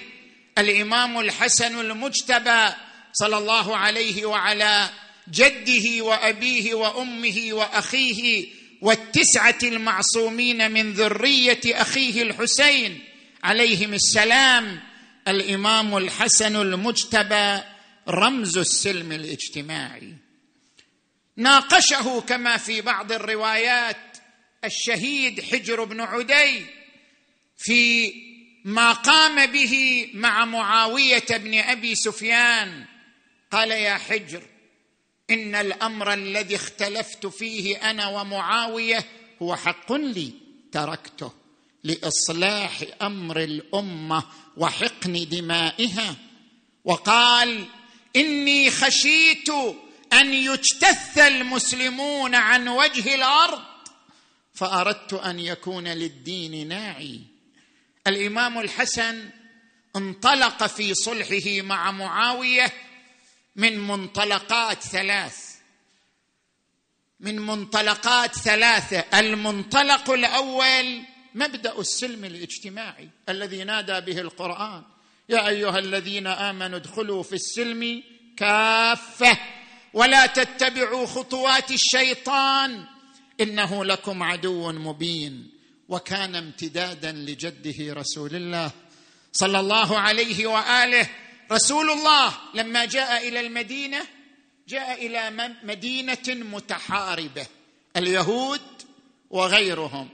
الإمام 0.57 1.19
الحسن 1.19 1.79
المجتبى 1.79 2.67
صلى 3.13 3.37
الله 3.37 3.77
عليه 3.77 4.25
وعلى 4.25 4.89
جده 5.31 6.03
وأبيه 6.03 6.73
وأمه 6.73 7.47
وأخيه 7.51 8.47
والتسعة 8.81 9.59
المعصومين 9.63 10.71
من 10.71 10.93
ذرية 10.93 11.61
أخيه 11.65 12.21
الحسين 12.21 12.99
عليهم 13.43 13.93
السلام 13.93 14.79
الإمام 15.27 15.97
الحسن 15.97 16.55
المجتبى 16.55 17.61
رمز 18.09 18.57
السلم 18.57 19.11
الاجتماعي. 19.11 20.24
ناقشه 21.37 22.21
كما 22.21 22.57
في 22.57 22.81
بعض 22.81 23.11
الروايات 23.11 24.17
الشهيد 24.63 25.41
حجر 25.41 25.83
بن 25.83 26.01
عدي 26.01 26.65
في 27.57 28.13
ما 28.65 28.91
قام 28.91 29.45
به 29.45 30.07
مع 30.13 30.45
معاوية 30.45 31.25
بن 31.29 31.59
أبي 31.59 31.95
سفيان. 31.95 32.85
قال 33.51 33.71
يا 33.71 33.97
حجر 33.97 34.41
إن 35.29 35.55
الأمر 35.55 36.13
الذي 36.13 36.55
اختلفت 36.55 37.25
فيه 37.27 37.89
أنا 37.89 38.07
ومعاوية 38.07 39.05
هو 39.41 39.55
حق 39.55 39.93
لي 39.93 40.33
تركته 40.71 41.31
لإصلاح 41.83 42.83
أمر 43.01 43.39
الأمة 43.39 44.23
وحقن 44.57 45.27
دمائها. 45.29 46.15
وقال 46.83 47.65
إني 48.15 48.71
خشيت 48.71 49.49
أن 50.13 50.33
يجتث 50.33 51.17
المسلمون 51.17 52.35
عن 52.35 52.67
وجه 52.67 53.15
الأرض. 53.15 53.61
فأردت 54.53 55.13
أن 55.13 55.39
يكون 55.39 55.87
للدين 55.87 56.67
ناعي. 56.67 57.21
الإمام 58.07 58.59
الحسن 58.59 59.29
انطلق 59.95 60.65
في 60.65 60.93
صلحه 60.93 61.61
مع 61.61 61.91
معاوية 61.91 62.73
من 63.55 63.79
منطلقات 63.79 64.83
ثلاث. 64.83 65.55
من 67.19 67.39
منطلقات 67.39 68.35
ثلاثة. 68.35 69.19
المنطلق 69.19 70.09
الأول 70.09 71.01
مبدأ 71.35 71.79
السلم 71.79 72.25
الاجتماعي 72.25 73.09
الذي 73.29 73.63
نادى 73.63 74.01
به 74.01 74.21
القرآن. 74.21 74.83
يا 75.29 75.47
أيها 75.47 75.79
الذين 75.79 76.27
آمنوا 76.27 76.77
ادخلوا 76.77 77.23
في 77.23 77.33
السلم 77.35 78.03
كافة. 78.37 79.37
ولا 79.95 80.25
تتبعوا 80.25 81.05
خطوات 81.05 81.71
الشيطان 81.71 82.85
إنه 83.41 83.85
لكم 83.85 84.23
عدو 84.23 84.71
مبين 84.71 85.51
وكان 85.89 86.35
امتدادا 86.35 87.11
لجده 87.11 87.93
رسول 87.93 88.35
الله 88.35 88.71
صلى 89.31 89.59
الله 89.59 89.99
عليه 89.99 90.47
وآله. 90.47 91.09
رسول 91.51 91.89
الله 91.91 92.33
لما 92.53 92.85
جاء 92.85 93.27
إلى 93.27 93.39
المدينة 93.39 94.05
جاء 94.67 95.05
إلى 95.05 95.53
مدينة 95.63 96.27
متحاربة 96.27 97.45
اليهود 97.97 98.61
وغيرهم 99.29 100.09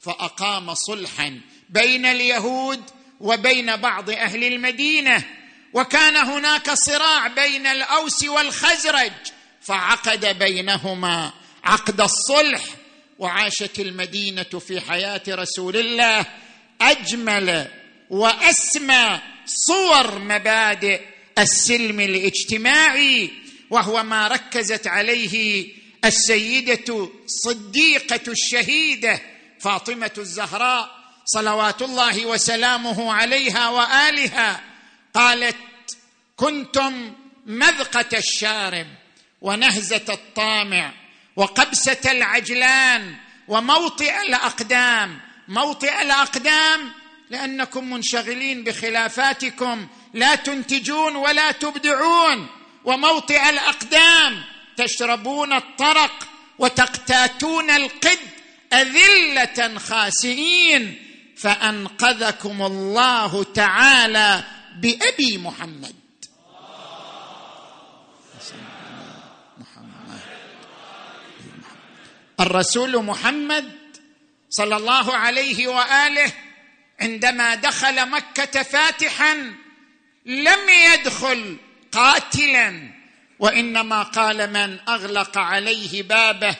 فأقام 0.00 0.74
صلحا 0.74 1.40
بين 1.68 2.06
اليهود 2.06 2.82
وبين 3.20 3.76
بعض 3.76 4.10
أهل 4.10 4.44
المدينة. 4.44 5.24
وكان 5.72 6.16
هناك 6.16 6.70
صراع 6.70 7.26
بين 7.26 7.66
الأوس 7.66 8.24
والخزرج 8.24 9.12
فعقد 9.62 10.38
بينهما 10.38 11.32
عقد 11.64 12.00
الصلح 12.00 12.62
وعاشت 13.18 13.78
المدينة 13.78 14.42
في 14.42 14.80
حياة 14.80 15.22
رسول 15.28 15.76
الله 15.76 16.26
أجمل 16.80 17.68
وأسمى 18.10 19.20
صور 19.46 20.18
مبادئ 20.18 21.00
السلم 21.38 22.00
الاجتماعي 22.00 23.30
وهو 23.70 24.02
ما 24.02 24.28
ركزت 24.28 24.86
عليه 24.86 25.66
السيدة 26.04 27.08
صديقة 27.26 28.20
الشهيدة 28.32 29.20
فاطمة 29.60 30.10
الزهراء 30.18 30.98
صلوات 31.24 31.82
الله 31.82 32.26
وسلامه 32.26 33.12
عليها 33.12 33.68
وآلها. 33.68 34.60
قالت 35.14 35.56
كنتم 36.36 37.14
مذقة 37.46 38.18
الشارب 38.18 38.86
ونهزة 39.40 40.04
الطامع 40.08 40.92
وقبسة 41.36 42.10
العجلان 42.10 43.16
وموطئ 43.48 44.22
الأقدام. 44.22 45.20
موطئ 45.48 46.02
الأقدام؟ 46.02 46.92
لأنكم 47.30 47.90
منشغلين 47.90 48.64
بخلافاتكم 48.64 49.88
لا 50.14 50.34
تنتجون 50.34 51.16
ولا 51.16 51.52
تبدعون. 51.52 52.46
وموطئ 52.84 53.50
الأقدام 53.50 54.44
تشربون 54.76 55.52
الطرق 55.52 56.28
وتقتاتون 56.58 57.70
القد 57.70 58.18
أذلة 58.72 59.78
خاسئين. 59.78 61.04
فأنقذكم 61.38 62.62
الله 62.62 63.44
تعالى 63.44 64.44
بأبي 64.80 65.38
محمد. 65.38 65.94
الرسول 72.40 73.04
محمد 73.04 73.72
صلى 74.50 74.76
الله 74.76 75.16
عليه 75.16 75.68
وآله 75.68 76.32
عندما 77.00 77.54
دخل 77.54 78.08
مكة 78.10 78.62
فاتحا 78.62 79.34
لم 80.26 80.60
يدخل 80.92 81.56
قاتلا 81.92 82.92
وإنما 83.38 84.02
قال 84.02 84.52
من 84.52 84.78
أغلق 84.88 85.38
عليه 85.38 86.02
بابه 86.02 86.56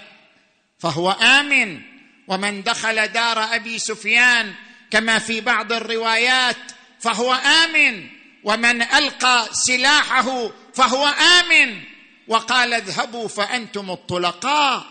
فهو 0.78 1.10
آمن. 1.10 1.82
ومن 2.28 2.62
دخل 2.62 3.08
دار 3.08 3.54
أبي 3.54 3.78
سفيان 3.78 4.54
كما 4.90 5.18
في 5.18 5.40
بعض 5.40 5.72
الروايات 5.72 6.56
فهو 7.00 7.32
آمن. 7.32 8.06
ومن 8.44 8.82
ألقى 8.82 9.48
سلاحه 9.52 10.50
فهو 10.74 11.06
آمن. 11.06 11.80
وقال 12.28 12.74
اذهبوا 12.74 13.28
فأنتم 13.28 13.90
الطلقاء. 13.90 14.86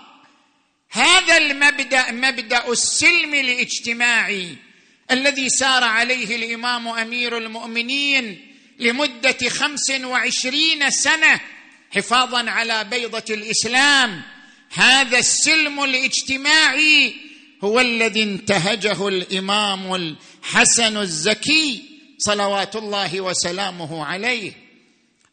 هذا 0.91 1.38
المبدأ 1.38 2.12
مبدأ 2.12 2.72
السلم 2.72 3.34
الاجتماعي 3.34 4.56
الذي 5.12 5.50
سار 5.50 5.84
عليه 5.84 6.36
الإمام 6.36 6.88
أمير 6.88 7.38
المؤمنين 7.38 8.54
لمدة 8.80 9.50
خمس 9.50 9.91
وعشرين 9.91 10.89
سنة 10.89 11.39
حفاظا 11.96 12.50
على 12.50 12.84
بيضة 12.84 13.24
الإسلام. 13.30 14.22
هذا 14.74 15.20
السلم 15.20 15.84
الاجتماعي 15.84 17.15
هو 17.63 17.80
الذي 17.80 18.24
انتهجه 18.24 19.08
الإمام 19.08 19.96
الحسن 19.96 20.98
الزكي. 20.98 21.97
صلوات 22.18 22.76
الله 22.76 23.22
وسلامه 23.22 24.06
عليه. 24.06 24.54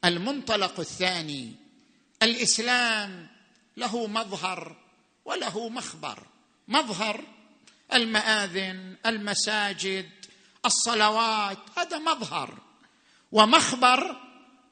المنطلق 0.05 0.81
الثاني 0.81 1.53
الإسلام 2.23 3.27
له 3.77 4.07
مظهر 4.07 4.77
وله 5.25 5.69
مخبر. 5.69 6.19
مظهر 6.69 7.25
المآذن 7.93 8.97
المساجد 9.07 10.09
الصلوات 10.67 11.59
هذا 11.77 11.99
مظهر. 11.99 12.55
ومخبر 13.33 14.17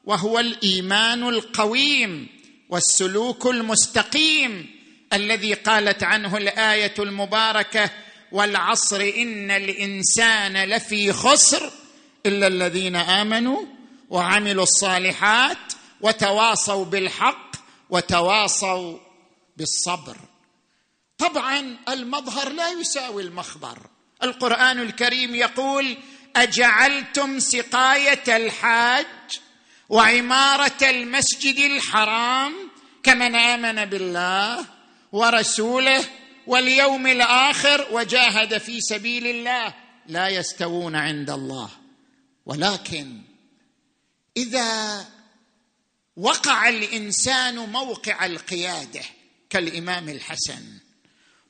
وهو 0.05 0.39
الإيمان 0.39 1.23
القويم 1.23 2.27
والسلوك 2.69 3.45
المستقيم 3.45 4.75
الذي 5.13 5.53
قالت 5.53 6.03
عنه 6.03 6.37
الآية 6.37 6.93
المباركة 6.99 7.89
والعصر 8.31 9.01
إن 9.01 9.51
الإنسان 9.51 10.63
لفي 10.63 11.13
خسر 11.13 11.71
إلا 12.25 12.47
الذين 12.47 12.95
آمنوا 12.95 13.65
وعملوا 14.09 14.63
الصالحات 14.63 15.73
وتواصوا 16.01 16.85
بالحق 16.85 17.55
وتواصوا 17.89 18.97
بالصبر. 19.57 20.17
طبعا 21.17 21.77
المظهر 21.89 22.49
لا 22.49 22.71
يساوي 22.71 23.23
المخبر. 23.23 23.77
القرآن 24.23 24.79
الكريم 24.79 25.35
يقول 25.35 25.97
أجعلتم 26.35 27.39
سقاية 27.39 28.37
الحاج 28.37 29.05
وعمارة 29.89 30.89
المسجد 30.89 31.57
الحرام 31.57 32.53
كمن 33.03 33.35
آمن 33.35 33.85
بالله 33.85 34.65
ورسوله 35.11 36.03
واليوم 36.47 37.07
الآخر 37.07 37.87
وجاهد 37.91 38.57
في 38.57 38.81
سبيل 38.81 39.27
الله 39.27 39.73
لا 40.07 40.27
يستوون 40.27 40.95
عند 40.95 41.29
الله. 41.29 41.69
ولكن 42.45 43.21
إذا 44.37 45.05
وقع 46.17 46.69
الإنسان 46.69 47.55
موقع 47.55 48.25
القيادة 48.25 49.01
كالإمام 49.49 50.09
الحسن 50.09 50.63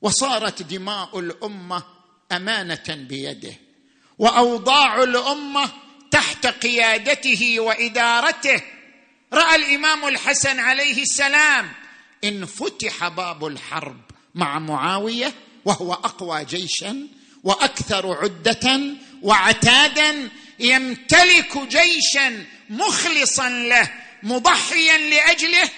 وصارت 0.02 0.62
دماء 0.62 1.20
الأمة 1.20 1.84
أمانة 2.32 2.84
بيده 2.90 3.54
وأوضاع 4.20 5.04
الأمة 5.04 5.70
تحت 6.12 6.48
قيادته 6.48 7.60
وإدارته 7.60 8.62
رأى 9.34 9.56
الإمام 9.56 10.08
الحسن 10.08 10.60
عليه 10.60 11.02
السلام 11.02 11.72
إن 12.24 12.46
فتح 12.46 13.08
باب 13.08 13.46
الحرب 13.46 14.02
مع 14.36 14.60
معاوية 14.60 15.34
وهو 15.66 15.94
أقوى 15.94 16.46
جيشا 16.46 17.08
وأكثر 17.44 18.18
عدة 18.24 18.82
وعتادا 19.22 20.30
يمتلك 20.60 21.58
جيشا 21.58 22.46
مخلصا 22.70 23.50
له 23.50 23.94
مضحيا 24.24 24.98
لأجله. 24.98 25.70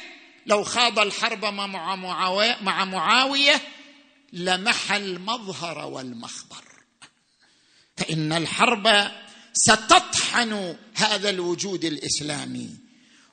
لو 0.46 0.64
خاض 0.64 1.00
الحرب 1.00 1.46
مع 1.46 1.96
معاويه, 1.96 2.58
مع 2.62 2.86
معاوية 2.86 3.62
لمح 4.34 4.92
المظهر 4.92 5.78
والمخبر. 5.78 6.64
فإن 7.98 8.34
الحرب 8.34 9.12
ستطحن 9.54 10.76
هذا 10.96 11.30
الوجود 11.30 11.86
الإسلامي 11.86 12.70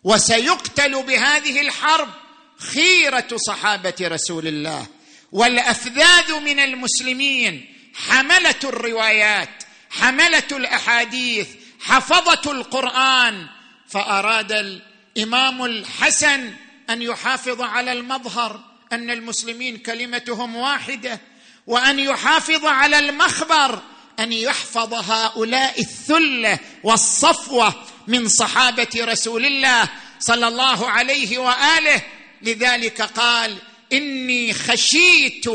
وسيقتل 0.04 1.02
بهذه 1.02 1.60
الحرب 1.60 2.08
خيرة 2.56 3.28
صحابة 3.36 3.94
رسول 4.00 4.46
الله. 4.46 4.86
والأفذاذ 5.32 6.40
من 6.40 6.58
المسلمين 6.58 7.74
حملة 7.94 8.60
الروايات 8.64 9.61
حمله 9.92 10.44
الأحاديث 10.52 11.48
حفظه 11.80 12.52
القرآن 12.52 13.46
فأراد 13.88 14.52
الإمام 14.52 15.64
الحسن 15.64 16.50
أن 16.90 17.02
يحافظ 17.02 17.62
على 17.62 17.92
المظهر 17.92 18.60
أن 18.92 19.10
المسلمين 19.10 19.76
كلمتهم 19.76 20.56
واحدة 20.56 21.20
وأن 21.66 21.98
يحافظ 21.98 22.64
على 22.64 22.98
المخبر 22.98 23.82
أن 24.20 24.32
يحفظ 24.32 24.94
هؤلاء 24.94 25.80
الثلة 25.80 26.58
والصفوة 26.84 27.74
من 28.06 28.28
صحابة 28.28 28.88
رسول 28.96 29.46
الله 29.46 29.88
صلى 30.20 30.48
الله 30.48 30.88
عليه 30.88 31.38
وآله. 31.38 32.02
لذلك 32.42 33.02
قال 33.02 33.56
إني 33.92 34.52
خشيت 34.52 35.46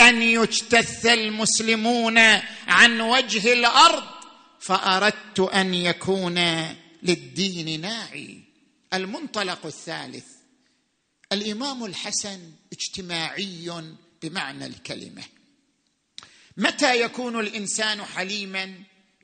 أن 0.00 0.22
يجتث 0.22 1.06
المسلمون 1.06 2.18
عن 2.68 3.00
وجه 3.00 3.52
الأرض 3.52 4.04
فأردت 4.60 5.40
أن 5.40 5.74
يكون 5.74 6.38
للدين 7.02 7.80
ناعي. 7.80 8.40
المنطلق 8.94 9.66
الثالث 9.66 10.26
الإمام 11.32 11.84
الحسن 11.84 12.40
اجتماعي 12.72 13.84
بمعنى 14.22 14.66
الكلمة. 14.66 15.22
متى 16.56 17.00
يكون 17.00 17.40
الإنسان 17.40 18.04
حليما؟ 18.04 18.74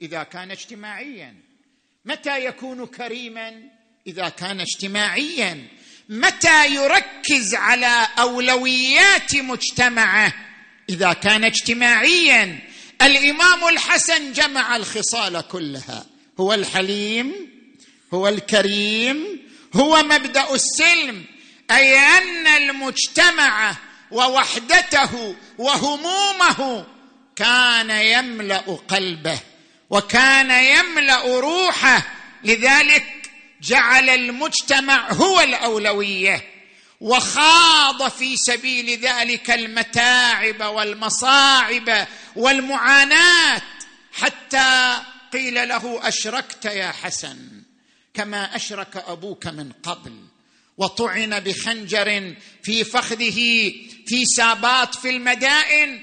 إذا 0.02 0.22
كان 0.22 0.50
اجتماعيا. 0.50 1.34
متى 2.04 2.44
يكون 2.44 2.86
كريما؟ 2.86 3.62
إذا 4.06 4.28
كان 4.28 4.60
اجتماعيا. 4.60 5.68
متى 6.08 6.74
يركز 6.74 7.54
على 7.54 8.08
أولويات 8.18 9.36
مجتمعه؟ 9.36 10.51
إذا 10.88 11.12
كان 11.12 11.44
اجتماعيا 11.44 12.58
الإمام 13.02 13.68
الحسن 13.68 14.32
جمع 14.32 14.76
الخصال 14.76 15.40
كلها. 15.48 16.06
هو 16.40 16.54
الحليم 16.54 17.32
هو 18.14 18.28
الكريم 18.28 19.40
هو 19.74 20.02
مبدأ 20.02 20.54
السلم. 20.54 21.24
أي 21.70 21.98
أن 21.98 22.46
المجتمع 22.46 23.76
ووحدته 24.10 25.34
وهمومه 25.58 26.86
كان 27.36 27.90
يملأ 27.90 28.78
قلبه 28.88 29.38
وكان 29.90 30.50
يملأ 30.50 31.40
روحه. 31.40 32.06
لذلك 32.44 33.30
جعل 33.62 34.10
المجتمع 34.10 35.12
هو 35.12 35.40
الأولوية. 35.40 36.51
وخاض 37.02 38.10
في 38.10 38.36
سبيل 38.36 39.00
ذلك 39.00 39.50
المتاعب 39.50 40.60
والمصاعب 40.60 42.06
والمعاناة 42.36 43.62
حتى 44.12 45.00
قيل 45.32 45.54
له 45.68 46.08
أشركت 46.08 46.64
يا 46.64 46.92
حسن 46.92 47.62
كما 48.14 48.56
أشرك 48.56 48.96
أبوك 48.96 49.46
من 49.46 49.72
قبل 49.72 50.12
وطعن 50.78 51.40
بخنجر 51.40 52.34
في 52.62 52.84
فخذه 52.84 53.72
في 54.06 54.24
سابات 54.36 54.94
في 54.94 55.10
المدائن 55.10 56.00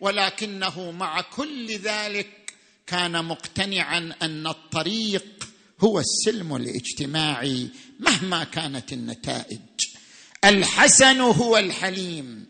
ولكنه 0.00 0.90
مع 0.90 1.20
كل 1.20 1.76
ذلك 1.76 2.52
كان 2.86 3.24
مقتنعا 3.24 4.14
أن 4.22 4.46
الطريق 4.46 5.48
هو 5.80 6.00
السلم 6.00 6.56
الاجتماعي 6.56 7.68
مهما 8.00 8.44
كانت 8.44 8.92
النتائج. 8.92 9.60
الحسن 10.44 11.20
هو 11.20 11.56
الحليم. 11.56 12.46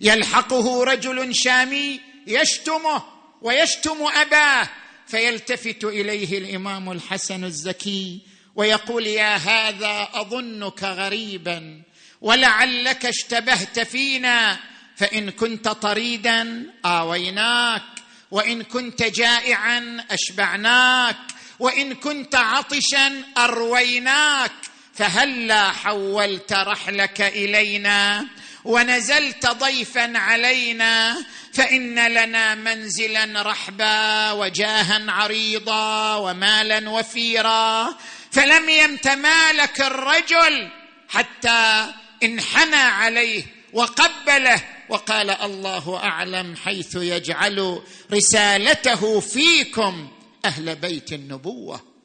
يلحقه 0.00 0.84
رجل 0.84 1.34
شامي 1.34 2.00
يشتمه 2.26 3.02
ويشتم 3.42 3.96
أباه 4.14 4.68
فيلتفت 5.06 5.84
إليه 5.84 6.38
الإمام 6.38 6.92
الحسن 6.92 7.44
الزكي 7.44 8.20
ويقول 8.56 9.06
يا 9.06 9.36
هذا 9.36 10.08
أظنك 10.14 10.82
غريبا 10.82 11.82
ولعلك 12.20 13.06
اشتبهت 13.06 13.80
فينا 13.80 14.58
فإن 14.96 15.30
كنت 15.30 15.68
طريدا 15.68 16.66
آويناك 16.84 17.82
وإن 18.30 18.62
كنت 18.62 19.02
جائعا 19.02 20.04
أشبعناك 20.10 21.16
وإن 21.58 21.94
كنت 21.94 22.34
عطشا 22.34 23.22
أرويناك 23.38 24.52
فهلا 24.96 25.72
حولت 25.72 26.52
رحلك 26.52 27.20
إلينا 27.20 28.26
ونزلت 28.64 29.46
ضيفا 29.46 30.18
علينا 30.18 31.24
فإن 31.52 32.08
لنا 32.08 32.54
منزلا 32.54 33.42
رحبا 33.42 34.32
وجاها 34.32 35.04
عريضا 35.08 36.16
ومالا 36.16 36.90
وفيرا. 36.90 37.96
فلم 38.30 38.68
يمتمالك 38.68 39.80
الرجل 39.80 40.68
حتى 41.08 41.86
انحنى 42.22 42.76
عليه 42.76 43.42
وقبله 43.72 44.62
وقال 44.88 45.30
الله 45.30 46.00
أعلم 46.04 46.56
حيث 46.56 46.94
يجعل 46.94 47.82
رسالته 48.12 49.20
فيكم 49.20 50.08
أهل 50.44 50.76
بيت 50.76 51.12
النبوة. 51.12 51.95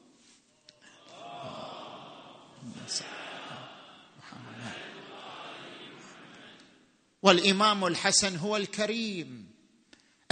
والإمام 7.22 7.86
الحسن 7.86 8.36
هو 8.36 8.56
الكريم 8.56 9.46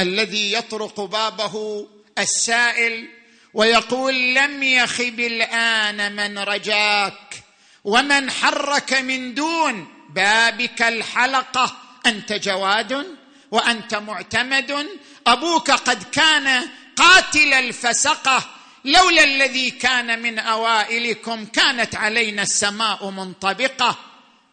الذي 0.00 0.52
يطرق 0.52 1.00
بابه 1.00 1.86
السائل 2.18 3.08
ويقول 3.54 4.34
لم 4.34 4.62
يخب 4.62 5.20
الان 5.20 6.16
من 6.16 6.38
رجاك 6.38 7.44
ومن 7.84 8.30
حرك 8.30 8.92
من 8.92 9.34
دون 9.34 9.88
بابك 10.10 10.82
الحلقة 10.82 11.76
أنت 12.06 12.32
جواد 12.32 13.06
وأنت 13.50 13.94
معتمد 13.94 14.86
أبوك 15.26 15.70
قد 15.70 16.02
كان 16.02 16.68
قاتل 16.96 17.54
الفسقة 17.54 18.50
لولا 18.84 19.24
الذي 19.24 19.70
كان 19.70 20.22
من 20.22 20.38
أوائلكم 20.38 21.44
كانت 21.46 21.94
علينا 21.94 22.42
السماء 22.42 23.10
منطبقة 23.10 23.98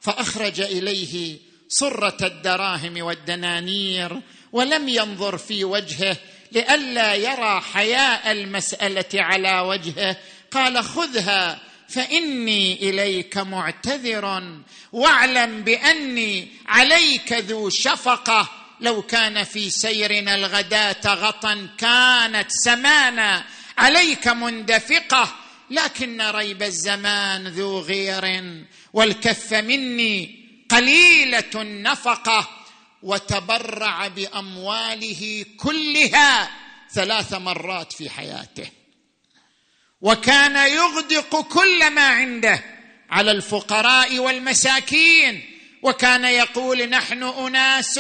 فأخرج 0.02 0.62
إليه 0.62 1.38
صره 1.70 2.18
الدراهم 2.22 3.02
والدنانير 3.02 4.22
ولم 4.52 4.90
ينظر 4.90 5.38
في 5.38 5.64
وجهه 5.64 6.18
لئلا 6.52 7.16
يرى 7.16 7.62
حياء 7.74 8.32
المسألة 8.32 9.06
على 9.14 9.60
وجهه. 9.60 10.18
قال 10.52 10.84
خذها 10.84 11.60
فإني 11.90 12.90
إليك 12.90 13.38
معتذر 13.38 14.44
واعلم 14.92 15.62
بأني 15.62 16.48
عليك 16.68 17.34
ذو 17.34 17.70
شفقة. 17.70 18.50
لو 18.82 19.02
كان 19.02 19.44
في 19.44 19.70
سيرنا 19.70 20.36
الغداة 20.36 21.14
غطا 21.14 21.70
كانت 21.78 22.46
سمانا 22.50 23.44
عليك 23.78 24.28
مندفقة. 24.28 25.36
لكن 25.70 26.22
ريب 26.22 26.64
الزمان 26.64 27.48
ذو 27.48 27.80
غير 27.80 28.54
والكف 28.94 29.54
مني 29.54 30.37
قليلة 30.70 31.52
النفقة 31.56 32.50
وتبرع 33.04 34.08
بأمواله 34.08 35.46
كلها 35.58 36.50
ثلاث 36.94 37.34
مرات 37.34 37.94
في 37.94 38.10
حياته. 38.10 38.70
وكان 40.02 40.72
يغدق 40.72 41.42
كل 41.42 41.90
ما 41.90 42.08
عنده 42.08 42.64
على 43.10 43.32
الفقراء 43.32 44.20
والمساكين. 44.20 45.58
وكان 45.84 46.24
يقول 46.24 46.90
نحن 46.90 47.24
أناس 47.24 48.00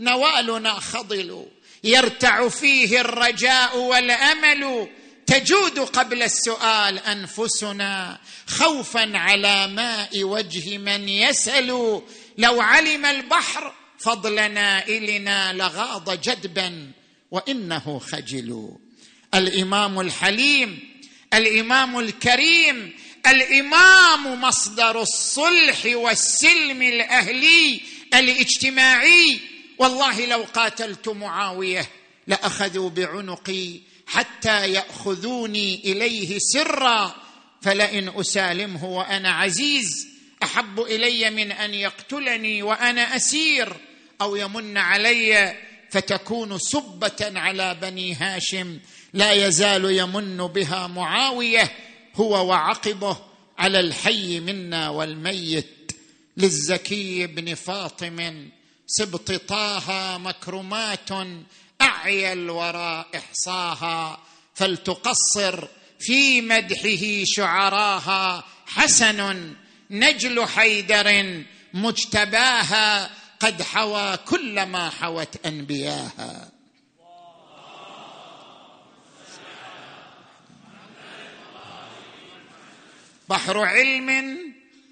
نوالنا 0.00 0.72
خضل 0.72 1.46
يرتع 1.84 2.48
فيه 2.48 3.00
الرجاء 3.00 3.78
والأمل 3.78 4.88
تجود 5.26 5.78
قبل 5.78 6.22
السؤال 6.22 6.98
أنفسنا 6.98 8.18
خوفا 8.46 9.18
على 9.18 9.66
ماء 9.66 10.24
وجه 10.24 10.78
من 10.78 11.08
يسأل 11.08 11.66
لو 12.38 12.60
علم 12.60 13.06
البحر 13.06 13.74
فضل 13.98 14.34
نائلنا 14.34 15.52
لغاض 15.52 16.20
جدبا 16.20 16.90
وإنه 17.30 17.98
خجل. 17.98 18.68
الإمام 19.34 20.00
الحليم 20.00 20.96
الإمام 21.34 21.98
الكريم 21.98 22.96
الإمام 23.26 24.40
مصدر 24.40 25.02
الصلح 25.02 25.86
والسلم 25.86 26.82
الأهلي 26.82 27.80
الاجتماعي. 28.14 29.40
والله 29.78 30.26
لو 30.26 30.44
قاتلت 30.54 31.08
معاوية 31.08 31.90
لأخذوا 32.26 32.90
بعنقي 32.90 33.80
حتى 34.06 34.72
يأخذوني 34.72 35.80
إليه 35.84 36.38
سرا 36.38 37.14
فلئن 37.62 38.08
أسالمه 38.08 38.84
وأنا 38.84 39.30
عزيز 39.30 40.08
أحب 40.42 40.80
إلي 40.80 41.30
من 41.30 41.52
أن 41.52 41.74
يقتلني 41.74 42.62
وأنا 42.62 43.16
أسير 43.16 43.76
أو 44.20 44.36
يمن 44.36 44.76
علي 44.78 45.56
فتكون 45.90 46.58
سبة 46.58 47.32
على 47.40 47.74
بني 47.82 48.14
هاشم 48.14 48.78
لا 49.12 49.32
يزال 49.32 49.84
يمن 49.84 50.36
بها 50.36 50.86
معاوية 50.86 51.72
هو 52.14 52.48
وعقبه 52.48 53.16
على 53.58 53.80
الحي 53.80 54.40
منا 54.40 54.88
والميت. 54.88 55.92
للزكي 56.36 57.26
بن 57.26 57.54
فاطم 57.54 58.48
سبط 58.86 59.32
طه 59.32 60.18
مكرمات 60.18 61.10
اعيا 61.80 62.32
الورى 62.32 63.04
إحصاها 63.16 64.18
فلتقصر 64.54 65.68
في 66.00 66.40
مدحه 66.40 67.24
شعراها. 67.24 68.44
حسن 68.66 69.54
نجل 69.90 70.46
حيدر 70.46 71.42
مجتباها 71.74 73.10
قد 73.40 73.62
حوى 73.62 74.16
كل 74.16 74.62
ما 74.62 74.90
حوت 74.90 75.46
أنبياها. 75.46 76.50
بحر 83.28 83.58
علم 83.58 84.38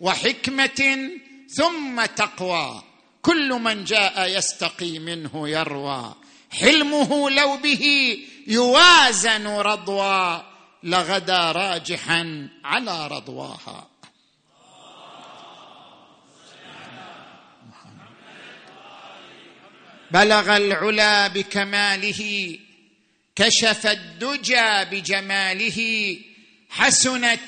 وحكمة 0.01 1.11
ثم 1.57 2.05
تقوى 2.05 2.83
كل 3.23 3.53
من 3.53 3.85
جاء 3.85 4.39
يستقي 4.39 4.99
منه 4.99 5.49
يروى. 5.49 6.15
حلمه 6.61 7.31
لو 7.31 7.57
به 7.57 8.17
يوازن 8.47 9.47
رضوى 9.47 10.45
لغدا 10.83 11.53
راجحا 11.53 12.49
على 12.65 13.09
رضواها. 13.09 13.89
بلغ 20.11 20.57
العلا 20.57 21.29
بكماله 21.29 22.59
كشف 23.37 23.87
الدجى 23.87 24.85
بجماله 24.91 25.81
حسنت 26.71 27.41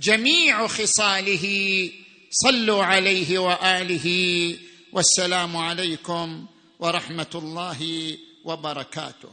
جميع 0.00 0.66
خصاله. 0.66 1.90
صلوا 2.30 2.84
عليه 2.84 3.38
وآله 3.38 4.08
والسلام 4.92 5.56
عليكم 5.56 6.46
ورحمة 6.78 7.32
الله 7.34 8.18
وبركاته. 8.46 9.28